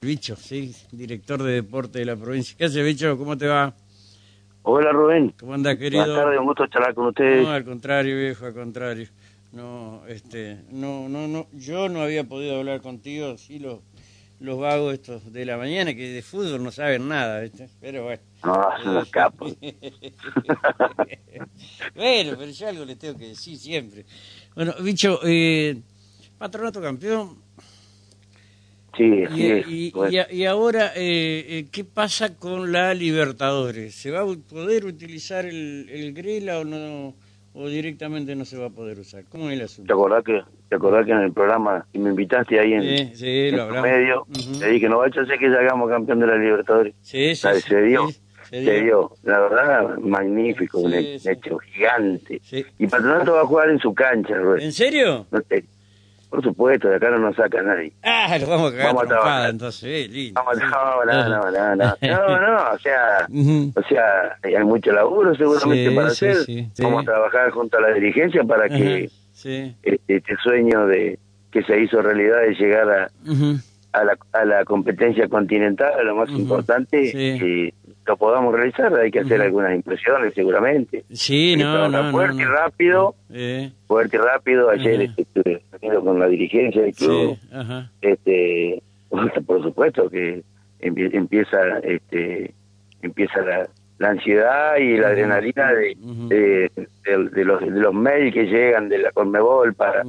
[0.00, 2.54] Bicho, sí, director de deporte de la provincia.
[2.56, 3.18] ¿Qué hace, Bicho?
[3.18, 3.74] ¿Cómo te va?
[4.62, 5.34] Hola Rubén.
[5.40, 6.04] ¿Cómo andas, querido?
[6.04, 7.42] Buenas tardes, un gusto charlar con ustedes.
[7.42, 9.08] No, al contrario, viejo, al contrario.
[9.50, 13.80] No, este, no, no, no, yo no había podido hablar contigo, sí los,
[14.38, 17.68] los vagos estos de la mañana que de fútbol no saben nada, ¿viste?
[17.80, 18.22] Pero bueno.
[18.44, 19.56] No, son los capos.
[21.96, 24.06] bueno, pero yo algo les tengo que decir siempre.
[24.54, 25.76] Bueno, bicho, eh,
[26.38, 27.47] patronato campeón,
[28.98, 29.92] Sí, y, sí.
[29.94, 33.94] y- y y ahora, eh, eh, ¿qué pasa con la Libertadores?
[33.94, 37.14] ¿Se va a poder utilizar el, el Grela o no?
[37.54, 39.24] ¿O directamente no se va a poder usar?
[39.28, 39.94] ¿Cómo es el ¿Te asunto?
[39.94, 43.26] acordás que, te acordás que en el programa que me invitaste ahí en, Sí, sí,
[43.48, 43.90] en lo tu hablamos.
[43.90, 44.58] medio, Ujú.
[44.60, 46.94] te dije, no vaya a ser que hagamos campeón de la Libertadores.
[47.00, 49.12] Sí, sí, Dale, sí, se dio, sí, Se dio.
[49.24, 51.28] La verdad, magnífico, Sí, un sí.
[51.30, 52.40] hecho gigante.
[52.44, 52.64] Sí.
[52.78, 54.62] Y Patronato va a jugar en su cancha, Rubén.
[54.62, 55.26] ¿En serio?
[55.30, 55.64] No te-
[56.30, 57.92] por supuesto, de acá no nos saca nadie.
[58.02, 59.50] Ah, lo vamos a cagar Vamos a trabajar.
[59.50, 60.42] entonces, eh, lindo.
[60.42, 63.26] No, no, no, no, no, no, no, no, o sea,
[63.74, 66.44] o sea, hay mucho laburo seguramente Sí, para sí, hacer.
[66.44, 66.82] sí, sí.
[66.82, 69.04] Vamos a trabajar junto a la dirigencia para que
[69.34, 69.74] este,
[70.08, 71.18] este sueño de
[71.50, 73.10] que se hizo realidad de llegar a,
[73.92, 77.72] a, la, a la competencia continental, lo más importante, sí.
[78.08, 78.92] Lo podamos realizar.
[78.94, 81.04] Hay que hacer algunas impresiones seguramente.
[81.12, 82.50] Sí, no, no, fuerte y no.
[82.52, 84.70] rápido, Eh, fuerte y rápido.
[84.70, 87.36] Ayer este, estuve reunido con la dirigencia del club.
[87.36, 87.48] sí,
[88.02, 88.82] este
[89.46, 90.42] por supuesto que
[90.80, 92.52] empie- empieza este
[93.02, 95.96] empieza la, la ansiedad y la adrenalina de,
[96.28, 96.70] de,
[97.04, 100.02] de- de los de los mails que llegan de la Conmebol para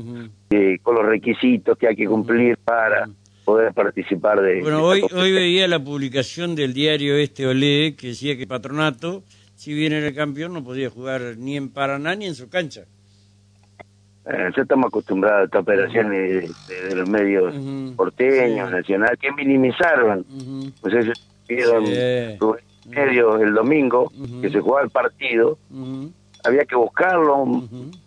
[0.52, 3.08] eh, con los requisitos que hay que cumplir para.
[3.50, 8.10] Poder participar de Bueno, de hoy, hoy veía la publicación del diario este Olé que
[8.10, 9.24] decía que Patronato,
[9.56, 12.82] si bien era el campeón, no podía jugar ni en Paraná ni en su cancha.
[14.28, 17.56] Eh, ya estamos acostumbrados a estas operaciones de, de- de los medios
[17.96, 18.76] porteños, Sí.
[18.76, 20.20] nacionales, que minimizaron.
[20.30, 20.72] Ujú.
[20.82, 21.12] Pues eso
[21.48, 22.38] vieron Sí.
[22.40, 24.12] Rubén medio el domingo,
[24.42, 25.58] que se jugaba el partido,
[26.44, 27.46] había que buscarlo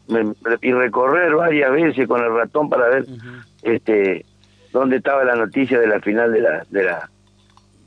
[0.08, 3.06] me- y recorrer varias veces con el ratón para ver
[3.62, 4.24] este
[4.72, 7.10] dónde estaba la noticia de la final de la de la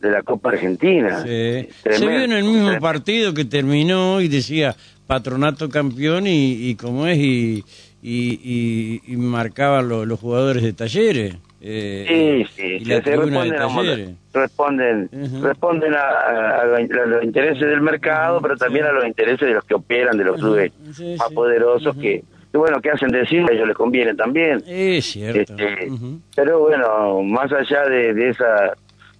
[0.02, 1.22] de la Copa Argentina.
[1.24, 1.68] Sí.
[1.84, 2.80] Se vio en el mismo tremendo.
[2.80, 4.76] partido que terminó y decía
[5.08, 7.64] Patronato campeón y, y cómo es y,
[8.04, 11.36] y, y- y marcaban lo- los jugadores de talleres.
[11.62, 15.10] eh, Sí, sí, y la se responden, a, responden,
[15.42, 19.64] responden a, a- a los intereses del mercado, pero también a los intereses de los
[19.64, 21.34] que operan, de los clubes Sí, más sí.
[21.34, 22.24] poderosos que,
[22.56, 24.64] que, bueno, que hacen decir, a ellos les conviene también.
[24.66, 25.54] Es cierto.
[25.58, 25.92] Este.
[26.38, 28.74] Pero bueno, más allá de, de esa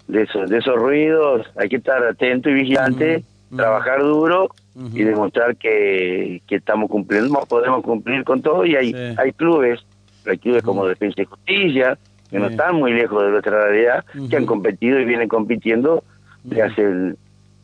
[0.08, 4.50] de esos, de esos ruidos, hay que estar atento y vigilante, trabajar duro
[4.94, 9.16] y demostrar que, que estamos cumpliendo, podemos cumplir con todo y hay Sí.
[9.18, 9.82] hay clubes,
[10.26, 11.98] hay clubes como Defensa y Justicia,
[12.30, 16.04] que no están muy lejos de nuestra realidad, que han competido y vienen compitiendo
[16.44, 17.16] de hace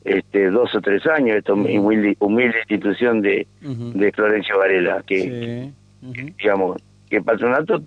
[0.03, 3.91] este, dos o tres años, esta humilde, humilde institución de, Ujú.
[3.94, 6.34] de Florencio Varela, que, Sí.
[6.39, 7.84] Digamos, que el patronato,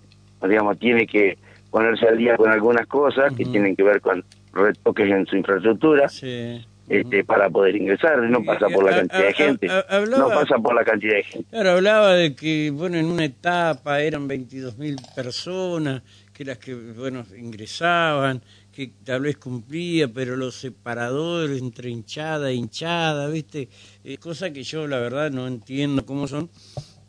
[0.49, 1.37] digamos, tiene que
[1.71, 6.09] ponerse al día con algunas cosas que tienen que ver con retoques en su infraestructura,
[6.09, 6.65] Sí.
[6.89, 10.75] este, para poder ingresar, no pasa por la cantidad de gente, hablaba- no pasa por
[10.77, 11.49] la cantidad de gente.
[11.51, 17.25] Claro, hablaba de que, bueno, en una etapa eran 22.000 personas, que las que, bueno,
[17.37, 18.43] ingresaban,
[18.75, 23.69] que tal vez cumplía, pero los separadores entre hinchada e hinchada, ¿viste?
[24.03, 26.51] Eh, cosa que yo, la verdad, no entiendo cómo son,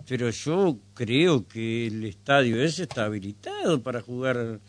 [0.08, 4.60] pero yo creo que el estadio ese está habilitado para jugar,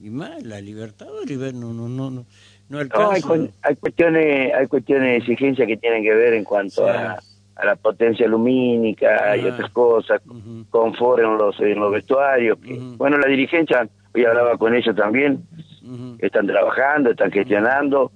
[0.00, 2.26] y más, la Libertadores, no, no, no, no,
[2.68, 6.44] no No, hay, cu- hay cuestiones hay cuestiones de exigencia que tienen que ver en
[6.44, 6.90] cuanto Sí.
[6.90, 7.18] a,
[7.56, 10.64] a la potencia lumínica y otras cosas, Ujú.
[10.70, 12.58] confort en los, en los vestuarios.
[12.58, 12.78] que-.
[12.96, 15.42] Bueno, la dirigencia, hoy hablaba con ellos también,
[16.18, 18.10] Están trabajando, están gestionando,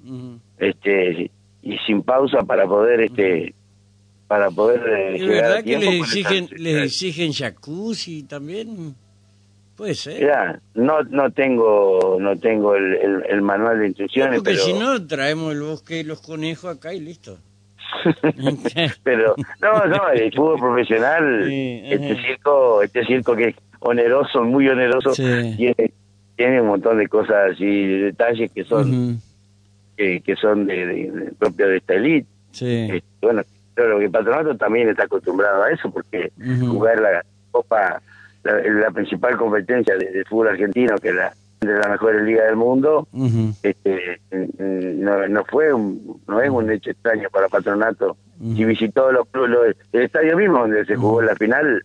[0.59, 1.31] este
[1.62, 3.55] y sin pausa para poder este
[4.28, 8.94] para poder eh, ¿Es llegar a verdad que les exigen, están- les exigen jacuzzi también?
[9.77, 10.21] Puede ser.
[10.21, 14.72] Mirá, no no tengo no tengo el, el, el manual de instrucciones Porque pero si
[14.75, 17.38] no, traemos el bosque y los conejos acá y listo.
[19.02, 24.69] pero no no el fútbol profesional Sí, este circo este circo que es oneroso muy
[24.69, 25.55] oneroso Sí.
[25.56, 25.93] tiene
[26.43, 29.21] tiene un montón de cosas y detalles que son Ujú,
[29.97, 32.89] que, que son de, de- de- propios de esta elite Sí.
[32.91, 33.43] Este, bueno
[33.75, 36.33] pero que el patronato también está acostumbrado a eso porque
[36.69, 38.03] jugar la copa
[38.43, 41.33] la, la principal competencia de, de fútbol argentino que es la
[41.67, 43.06] de las mejores ligas del mundo.
[43.62, 48.17] Este mm, no, no fue un- no es un hecho extraño para Patronato.
[48.41, 51.85] Si visitó los, clubes, el estadio mismo donde se jugó la final.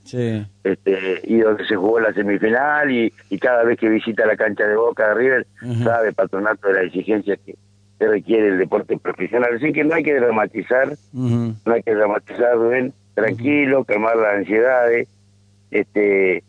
[0.64, 4.76] Este, y donde se jugó la semifinal y, cada vez que visita la cancha de
[4.76, 5.48] Boca de River,
[5.84, 7.56] sabe Patronato de la exigencia que,
[8.00, 9.52] requiere el deporte profesional.
[9.56, 15.08] Así que no hay que dramatizar, no hay que dramatizar, Rubén, tranquilo, calmar las ansiedades,
[15.70, 16.44] este,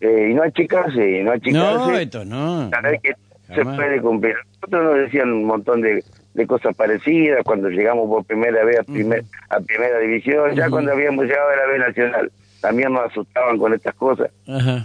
[0.00, 1.76] eh, y no achicarse, no achicarse.
[1.76, 2.70] No, esto no.
[3.02, 3.14] que
[3.54, 4.34] se puede cumplir.
[4.54, 6.04] Nosotros nos decían un montón de,
[6.34, 10.92] de cosas parecidas cuando llegamos por primera vez a, primer, a primera división, ya cuando
[10.92, 14.30] habíamos llegado a la B Nacional, también nos asustaban con estas cosas.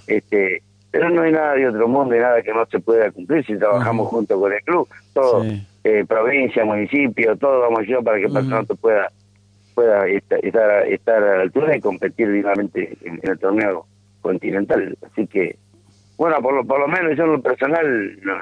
[0.07, 3.45] este Pero no hay nada de otro mundo, y nada que no se pueda cumplir
[3.45, 4.87] si trabajamos junto con el club.
[5.13, 5.45] Todo,
[5.83, 9.09] eh, provincia, municipio, todo vamos yo para que el patronato pueda
[9.73, 13.87] pueda estar, estar a la altura y competir dignamente en, el torneo
[14.23, 14.97] continental.
[15.03, 15.57] Así que,
[16.17, 18.41] bueno, por lo, por lo menos yo en lo personal no,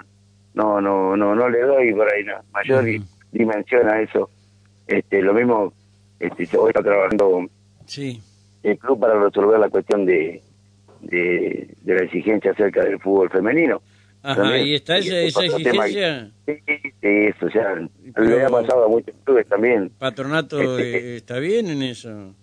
[0.53, 2.85] no, no, no, no le doy por ahí no, mayor
[3.33, 4.29] dimensión a eso.
[4.87, 5.73] Este, lo mismo,
[6.19, 7.49] este, hoy está trabajando
[7.85, 8.21] sí.
[8.63, 10.41] el club para resolver la cuestión de,
[11.01, 13.81] de, de la exigencia acerca del fútbol femenino.
[14.23, 16.31] Ajá, ¿y está esa, esa exigencia?
[16.45, 16.53] Sí,
[17.01, 17.75] eso, o sea,
[18.17, 19.91] le ha pasado a muchos clubes también.
[19.97, 22.35] ¿Patronato este, eh, está bien en eso?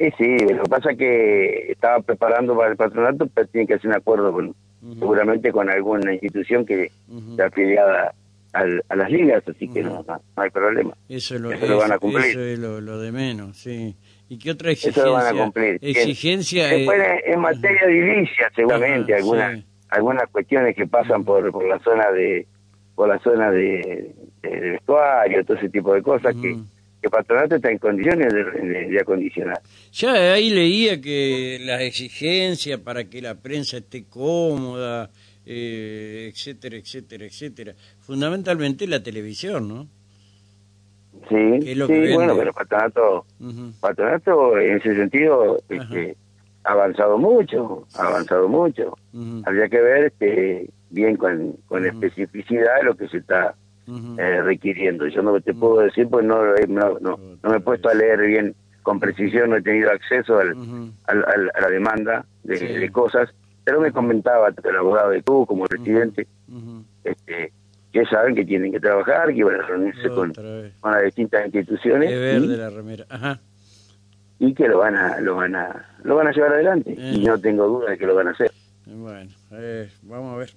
[0.00, 3.74] Sí, sí, lo que pasa es que estaba preparando para el patronato, pero tiene que
[3.74, 4.54] hacer un acuerdo con,
[4.98, 6.90] seguramente con alguna institución que
[7.30, 8.14] está afiliada
[8.54, 10.94] a las ligas, así que no, no, hay problema.
[11.06, 12.24] Eso, lo, eso, lo van a cumplir.
[12.24, 13.94] Eso es lo, de menos, sí.
[14.30, 15.02] ¿Y qué otra exigencia?
[15.02, 15.78] Eso lo van a cumplir.
[15.82, 16.72] Exigencia.
[16.72, 22.46] en materia de divisa, seguramente, alguna algunas cuestiones que pasan por, por la zona de
[22.94, 26.56] por la zona de, vestuario, todo ese tipo de cosas que,
[27.00, 29.60] que Patronato está en condiciones de, acondicionar.
[29.92, 35.10] Ya ahí leía que las exigencias para que la prensa esté cómoda,
[35.46, 37.74] eh, etcétera, etcétera, etcétera.
[38.00, 39.86] Fundamentalmente la televisión, ¿no?
[41.28, 43.26] Sí, sí bueno, pero Patronato,
[43.80, 46.16] Patronato en ese sentido este,
[46.64, 48.96] ha avanzado mucho, ha avanzado mucho.
[49.44, 53.54] Habría que ver este, bien con, con especificidad lo que se está
[54.18, 55.06] eh, requiriendo.
[55.08, 58.54] Yo no te puedo decir, pues no, no, no, me he puesto a leer bien
[58.82, 60.56] con precisión, no he tenido acceso al,
[61.06, 63.28] al, a la demanda de, cosas,
[63.64, 66.26] pero me comentaba el abogado de tú como presidente,
[67.04, 67.52] este,
[67.92, 70.32] que saben que tienen que trabajar, que van a reunirse con,
[70.80, 72.10] con, las distintas instituciones.
[72.10, 73.04] de la remera.
[73.08, 73.40] Ajá.
[74.38, 76.96] y que lo van a lo van a lo van a llevar adelante.
[76.96, 78.50] Y no tengo duda de que lo van a hacer.
[78.86, 80.50] Bueno eh, vamos a ver.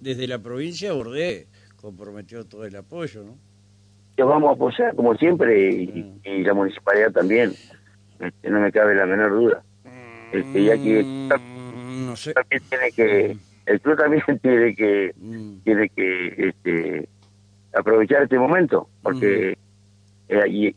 [0.00, 1.46] Desde la provincia Bordé
[1.82, 3.36] comprometió todo el apoyo no
[4.16, 6.46] que vamos a apoyar como siempre y, mm.
[6.46, 7.52] la municipalidad también
[8.18, 9.62] este, no me cabe la menor duda
[10.32, 12.32] este ya que mm, no sé.
[12.32, 13.36] también tiene que
[13.66, 15.56] el club también tiene que mm.
[15.64, 17.08] tiene que este
[17.74, 19.58] aprovechar este momento porque
[20.28, 20.74] eh, y,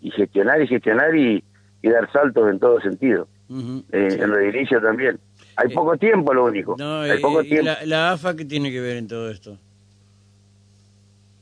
[0.00, 1.44] y gestionar y gestionar y
[1.86, 3.28] y dar saltos en todo sentido.
[3.48, 5.18] Eh, en lo de inicio también.
[5.56, 6.76] Hay eh, poco tiempo, lo único.
[6.80, 7.70] Hay poco tiempo.
[7.84, 9.58] La, AFA qué tiene que ver en todo esto?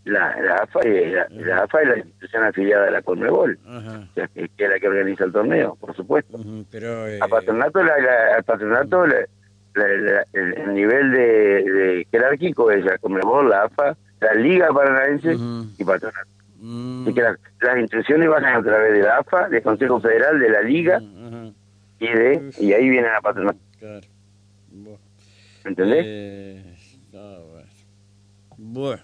[0.04, 3.58] La, la, AFA, la, AFA es la institución afiliada de la Conmebol,
[4.14, 6.38] que, es la que organiza el torneo, por supuesto.
[6.70, 14.34] pero, a Patronato, la, patronato el, nivel de, jerárquico es la Conmebol, la AFA, la
[14.34, 15.36] Liga Paranaense
[15.78, 16.34] y Patronato.
[16.66, 17.12] Mm.
[17.12, 20.98] que las instrucciones van a través de la AFA, del Consejo Federal, de la Liga
[20.98, 21.48] mm,
[22.00, 23.54] y de y ahí viene la patrona.
[23.78, 24.06] Claro.
[24.70, 24.98] Bueno.
[25.64, 26.04] ¿Entendés?
[26.06, 26.76] Eh,
[28.56, 29.02] bueno.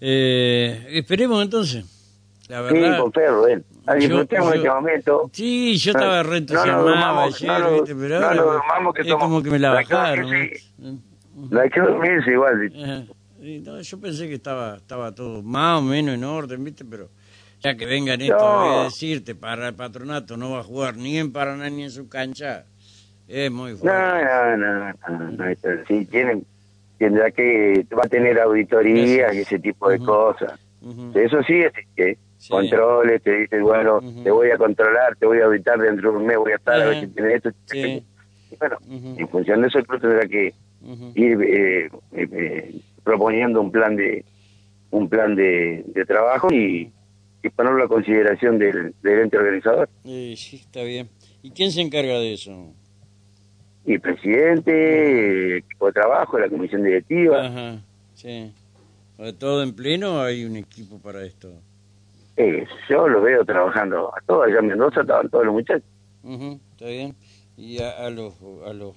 [0.00, 1.84] Eh, esperemos entonces.
[2.48, 3.62] La verdad, sí, perro, eh.
[3.98, 5.30] Disfrutemos en este momento.
[5.32, 7.94] Sí, yo estaba re entusiasmado no, ayer, no, ¿viste?
[7.94, 10.30] pero no, no, que es como que me la bajaron.
[11.50, 12.72] La hay que dormirse igual.
[12.82, 13.16] Ajá
[13.82, 16.84] yo pensé que estaba estaba todo más o menos en orden, ¿viste?
[16.84, 17.10] Pero
[17.60, 21.32] ya que vengan esto a decirte, para el patronato no va a jugar ni en
[21.32, 22.64] Paraná ni en su cancha,
[23.28, 23.98] es muy fuerte.
[23.98, 26.46] No, no, no, no, sí, tienen,
[26.98, 30.58] tendrá que, va a tener auditorías y ese tipo de cosas.
[31.14, 35.46] Eso sí, es que controles, te dicen, bueno, te voy a controlar, te voy a
[35.46, 37.50] auditar dentro de un mes, voy a estar a ver si tienes esto.
[37.74, 38.04] Y
[38.58, 40.54] bueno, en función de eso el club tendrá que
[41.14, 44.24] ir eh, eh, eh proponiendo un plan de
[44.90, 46.90] un plan de, trabajo y,
[47.42, 49.88] y, ponerlo a consideración del, del ente organizador.
[50.04, 51.08] sí, está bien.
[51.42, 52.74] ¿Y quién se encarga de eso?
[53.86, 57.46] Y presidente, el equipo de trabajo, la comisión directiva.
[57.46, 57.78] Ajá,
[58.14, 58.52] sí.
[59.38, 61.52] ¿Todo en pleno hay un equipo para esto?
[62.36, 65.88] Eh, yo lo veo trabajando a todos, allá en Mendoza estaban todos los muchachos.
[66.72, 67.14] está bien.
[67.56, 68.34] ¿Y a, a los,
[68.66, 68.94] a los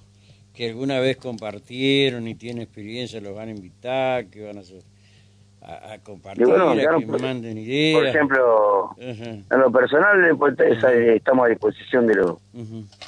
[0.52, 4.82] que alguna vez compartieron y tienen experiencia, los van a invitar, ¿qué van a hacer?
[5.62, 7.98] a, compartir, a que me manden ideas.
[7.98, 12.38] Por ejemplo, en lo personal, pues, estamos a disposición de los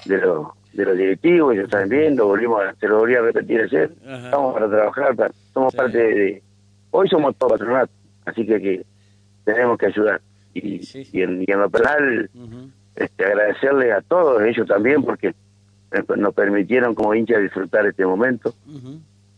[0.05, 3.61] de los de los directivos, ellos están viendo, volvimos a, se lo volví a repetir
[3.61, 6.43] ayer, estamos para trabajar, somos parte de,
[6.91, 7.93] hoy somos todo patronato,
[8.25, 8.87] así que, que
[9.45, 10.21] tenemos que ayudar.
[10.55, 10.81] Y,
[11.13, 12.31] y, en, lo personal,
[12.95, 15.35] este, agradecerle a todos ellos también, porque
[16.17, 18.55] nos permitieron como hinchas disfrutar este momento.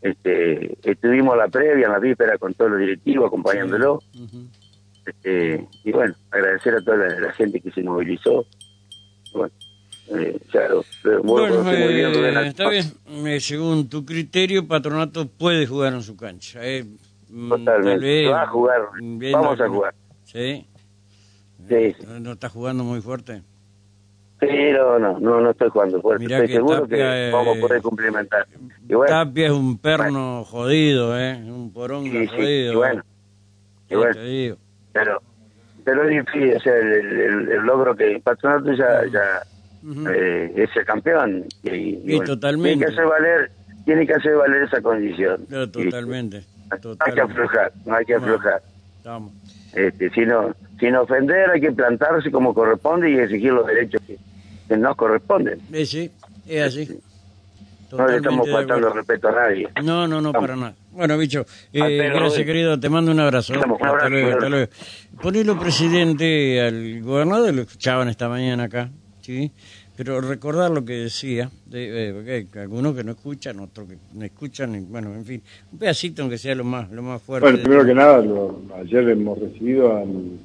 [0.02, 4.00] este Estuvimos a la previa, en la víspera, con todos los directivos, acompañándolo.
[5.06, 8.46] este, y bueno, agradecer a toda la, gente que se movilizó.
[9.32, 9.52] Bueno,
[10.08, 10.84] eh, claro,
[11.23, 13.40] bueno, eh, está bien.
[13.40, 16.61] Según tu criterio, Patronato puede jugar en su cancha.
[16.62, 16.84] Eh.
[17.28, 17.52] Mm.
[17.52, 18.80] Va a jugar.
[19.32, 19.94] Vamos a jugar.
[20.25, 20.66] ¿Sí?
[21.68, 21.94] Sí.
[22.20, 23.42] ¿No está jugando muy fuerte?
[24.38, 26.25] Pero no, no, no estoy jugando fuerte.
[26.25, 28.46] estoy seguro que vamos a poder complementar.
[29.08, 31.37] Tapia es un perno jodido, ¿eh?
[31.37, 32.73] Un porón jodido.
[32.73, 33.02] Y bueno,
[33.88, 34.56] y bueno.
[34.92, 35.23] Pero,
[35.82, 39.42] pero es difícil, o sea, el, el, logro que Patronato ya, ya
[39.84, 41.44] eh, es el campeón.
[41.62, 42.78] Y, totalmente.
[42.78, 43.50] Tiene que hacer valer,
[43.84, 45.46] tiene que hacer valer esa condición.
[45.46, 46.44] totalmente,
[46.82, 48.62] No hay que aflojar, no hay que aflojar.
[49.74, 54.16] Este, sino, sin ofender hay que plantarse como corresponde y exigir los derechos que,
[54.68, 55.60] que nos corresponden.
[55.72, 56.10] Sí, sí,
[56.46, 56.98] es así.
[57.92, 59.68] no le estamos faltando respeto a nadie.
[59.82, 60.74] No, no, no, para nada.
[60.92, 63.52] Bueno, bicho, eh, gracias querido, te mando un abrazo.
[63.52, 64.72] un abrazo hasta luego, hasta luego.
[65.20, 68.90] Ponelo presidente al gobernador, lo escuchaban esta mañana acá,
[69.25, 69.50] ¿sí?
[69.97, 74.75] Pero recordar lo que decía, de, eh, algunos que no escuchan, otros que no escuchan,
[74.75, 77.49] y, bueno, en fin, un pedacito aunque sea lo más, lo más fuerte.
[77.49, 78.23] Bueno, primero que nada,
[78.81, 80.38] ayer hemos recibido al